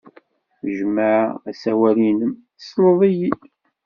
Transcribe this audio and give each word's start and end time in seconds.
Jmeɛ 0.77 1.19
asawal-nnem, 1.49 2.33
tesled-iyi-d. 2.59 3.41